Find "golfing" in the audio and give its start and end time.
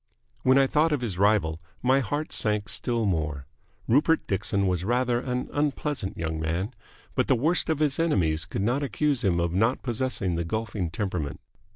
10.43-10.89